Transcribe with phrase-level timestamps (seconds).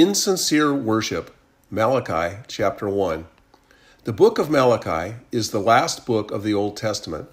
[0.00, 1.34] Insincere Worship,
[1.72, 3.26] Malachi chapter 1.
[4.04, 7.28] The book of Malachi is the last book of the Old Testament.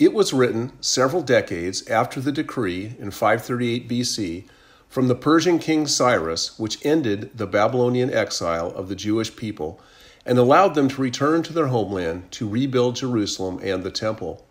[0.00, 4.44] It was written several decades after the decree in 538 BC
[4.88, 9.80] from the Persian king Cyrus, which ended the Babylonian exile of the Jewish people
[10.26, 14.44] and allowed them to return to their homeland to rebuild Jerusalem and the temple.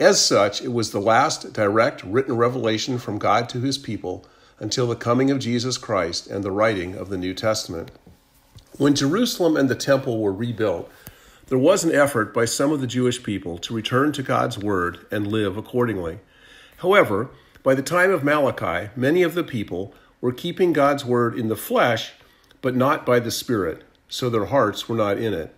[0.00, 4.26] As such, it was the last direct written revelation from God to his people
[4.60, 7.90] until the coming of Jesus Christ and the writing of the New Testament.
[8.76, 10.90] When Jerusalem and the temple were rebuilt,
[11.48, 15.06] there was an effort by some of the Jewish people to return to God's word
[15.10, 16.18] and live accordingly.
[16.78, 17.30] However,
[17.62, 21.56] by the time of Malachi, many of the people were keeping God's word in the
[21.56, 22.12] flesh,
[22.60, 25.54] but not by the Spirit, so their hearts were not in it.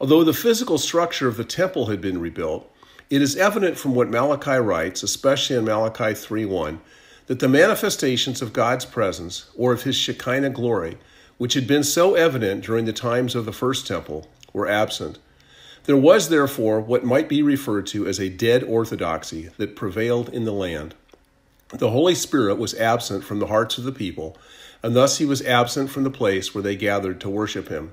[0.00, 2.70] Although the physical structure of the temple had been rebuilt,
[3.08, 6.80] it is evident from what Malachi writes, especially in Malachi 3:1,
[7.26, 10.98] that the manifestations of God's presence, or of his Shekinah glory,
[11.38, 15.18] which had been so evident during the times of the first temple, were absent.
[15.84, 20.44] There was, therefore, what might be referred to as a dead orthodoxy that prevailed in
[20.44, 20.94] the land.
[21.68, 24.36] The Holy Spirit was absent from the hearts of the people,
[24.82, 27.92] and thus he was absent from the place where they gathered to worship him.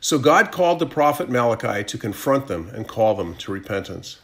[0.00, 4.20] So God called the prophet Malachi to confront them and call them to repentance.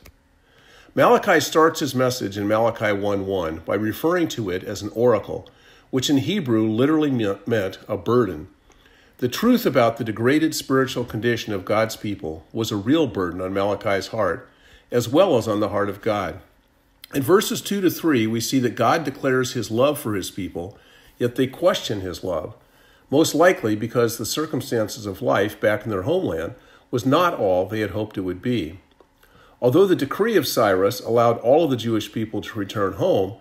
[0.94, 5.48] Malachi starts his message in Malachi 1:1 by referring to it as an oracle,
[5.88, 8.48] which in Hebrew literally meant a burden.
[9.16, 13.54] The truth about the degraded spiritual condition of God's people was a real burden on
[13.54, 14.46] Malachi's heart,
[14.90, 16.40] as well as on the heart of God.
[17.14, 20.76] In verses 2 to 3, we see that God declares his love for his people,
[21.16, 22.54] yet they question his love,
[23.10, 26.52] most likely because the circumstances of life back in their homeland
[26.90, 28.80] was not all they had hoped it would be.
[29.62, 33.34] Although the decree of Cyrus allowed all of the Jewish people to return home,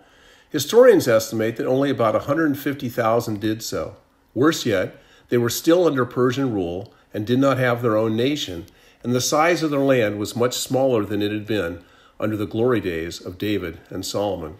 [0.50, 3.96] historians estimate that only about 150,000 did so.
[4.32, 8.66] Worse yet, they were still under Persian rule and did not have their own nation,
[9.02, 11.82] and the size of their land was much smaller than it had been
[12.20, 14.58] under the glory days of David and Solomon.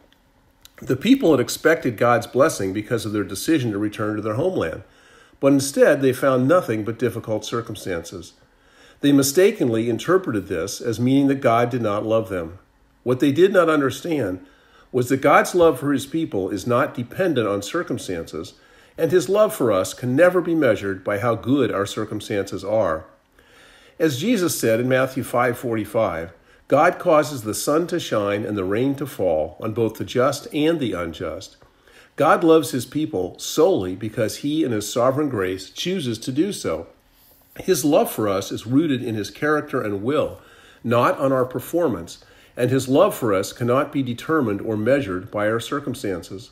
[0.78, 4.82] The people had expected God's blessing because of their decision to return to their homeland,
[5.38, 8.32] but instead they found nothing but difficult circumstances.
[9.02, 12.58] They mistakenly interpreted this as meaning that God did not love them.
[13.02, 14.46] What they did not understand
[14.92, 18.54] was that God's love for his people is not dependent on circumstances,
[18.96, 23.04] and his love for us can never be measured by how good our circumstances are.
[23.98, 26.32] As Jesus said in Matthew 5:45,
[26.68, 30.46] God causes the sun to shine and the rain to fall on both the just
[30.54, 31.56] and the unjust.
[32.14, 36.86] God loves his people solely because he in his sovereign grace chooses to do so.
[37.60, 40.40] His love for us is rooted in his character and will,
[40.82, 42.24] not on our performance,
[42.56, 46.50] and his love for us cannot be determined or measured by our circumstances.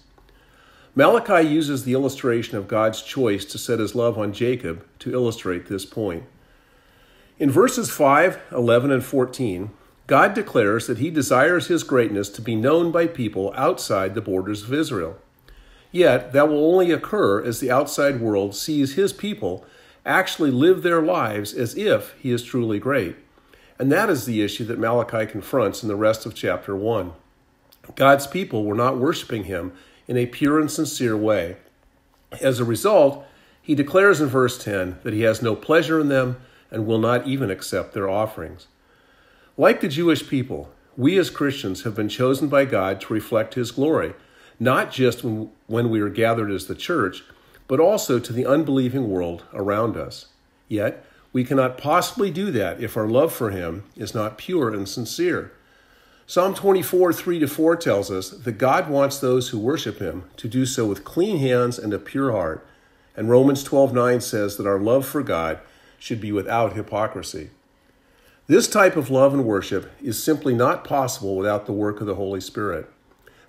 [0.95, 5.67] Malachi uses the illustration of God's choice to set his love on Jacob to illustrate
[5.67, 6.25] this point.
[7.39, 9.71] In verses 5, 11, and 14,
[10.07, 14.65] God declares that he desires his greatness to be known by people outside the borders
[14.65, 15.17] of Israel.
[15.93, 19.65] Yet, that will only occur as the outside world sees his people
[20.11, 23.17] actually live their lives as if he is truly great.
[23.79, 27.13] And that is the issue that Malachi confronts in the rest of chapter 1.
[27.95, 29.73] God's people were not worshiping him
[30.09, 31.57] in a pure and sincere way.
[32.41, 33.25] As a result,
[33.63, 36.37] he declares in verse 10 that he has no pleasure in them
[36.71, 38.67] and will not even accept their offerings.
[39.57, 43.71] Like the Jewish people, we as Christians have been chosen by God to reflect his
[43.71, 44.15] glory,
[44.59, 47.23] not just when we are gathered as the church
[47.71, 50.27] but also to the unbelieving world around us.
[50.67, 54.89] Yet, we cannot possibly do that if our love for Him is not pure and
[54.89, 55.53] sincere.
[56.27, 60.49] Psalm 24, 3 to 4 tells us that God wants those who worship Him to
[60.49, 62.67] do so with clean hands and a pure heart.
[63.17, 65.61] And Romans 12, 9 says that our love for God
[65.97, 67.51] should be without hypocrisy.
[68.49, 72.17] This type of love and worship is simply not possible without the work of the
[72.17, 72.91] Holy Spirit.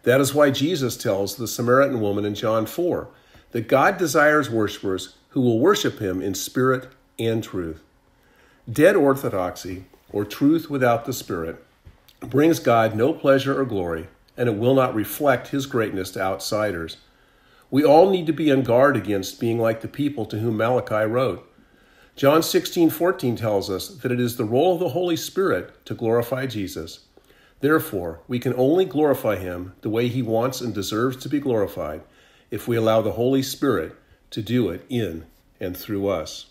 [0.04, 3.08] That is why Jesus tells the Samaritan woman in John 4
[3.52, 6.88] that God desires worshipers who will worship him in spirit
[7.18, 7.82] and truth.
[8.72, 11.64] Dead orthodoxy, or truth without the Spirit,
[12.20, 14.08] brings God no pleasure or glory,
[14.38, 16.98] and it will not reflect his greatness to outsiders.
[17.70, 21.06] We all need to be on guard against being like the people to whom Malachi
[21.06, 21.48] wrote.
[22.16, 26.46] John 16:14 tells us that it is the role of the Holy Spirit to glorify
[26.46, 27.00] Jesus.
[27.62, 32.02] Therefore, we can only glorify him the way he wants and deserves to be glorified
[32.52, 33.96] if we allow the Holy Spirit
[34.30, 35.26] to do it in
[35.60, 36.51] and through us.